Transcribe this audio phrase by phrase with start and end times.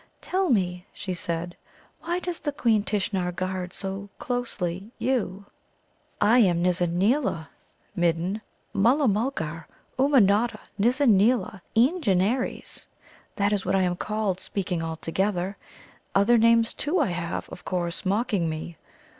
[0.21, 1.55] "Tell me," she said,
[1.99, 5.45] "why does the Queen Tishnar guard so closely you?"
[6.19, 7.49] "I am a Nizza neela,
[7.95, 8.41] Midden
[8.73, 9.67] Mulla mulgar
[9.99, 12.87] Ummanodda Nizza neela Eengenares
[13.35, 15.55] that is what I am called, speaking altogether.
[16.15, 18.77] Other names, too, I have, of course, mocking me.